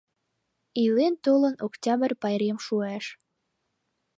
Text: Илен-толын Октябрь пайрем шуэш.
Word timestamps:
Илен-толын 0.83 1.55
Октябрь 1.67 2.15
пайрем 2.21 2.57
шуэш. 2.65 3.05